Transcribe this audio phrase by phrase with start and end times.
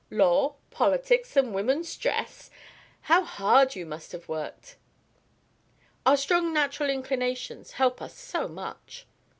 [0.09, 2.49] "Law, politics, and woman's dress!
[3.01, 4.77] How hard you must have worked!"
[6.07, 9.05] "Our strong natural inclinations help us so much!"